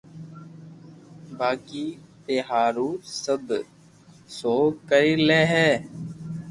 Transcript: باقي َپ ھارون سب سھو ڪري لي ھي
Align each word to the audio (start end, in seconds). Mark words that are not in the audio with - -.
باقي 1.37 1.85
َپ 2.23 2.27
ھارون 2.47 2.95
سب 3.23 3.43
سھو 4.35 4.55
ڪري 4.89 5.13
لي 5.27 5.41
ھي 5.51 5.69